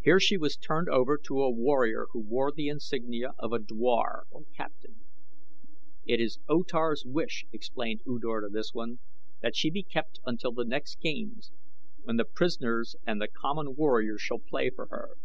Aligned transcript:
Here 0.00 0.20
she 0.20 0.36
was 0.36 0.56
turned 0.56 0.88
over 0.88 1.18
to 1.24 1.42
a 1.42 1.50
warrior 1.50 2.06
who 2.12 2.20
wore 2.20 2.52
the 2.52 2.68
insignia 2.68 3.32
of 3.36 3.52
a 3.52 3.58
dwar, 3.58 4.26
or 4.30 4.44
captain. 4.56 5.00
"It 6.06 6.20
is 6.20 6.38
O 6.48 6.62
Tar's 6.62 7.02
wish," 7.04 7.44
explained 7.52 8.02
U 8.06 8.20
Dor 8.20 8.42
to 8.42 8.48
this 8.48 8.72
one, 8.72 9.00
"that 9.42 9.56
she 9.56 9.70
be 9.72 9.82
kept 9.82 10.20
until 10.24 10.52
the 10.52 10.64
next 10.64 11.00
games, 11.00 11.50
when 12.04 12.16
the 12.16 12.24
prisoners 12.24 12.94
and 13.08 13.20
the 13.20 13.26
common 13.26 13.74
warriors 13.74 14.20
shall 14.22 14.38
play 14.38 14.70
for 14.70 14.86
her. 14.86 15.16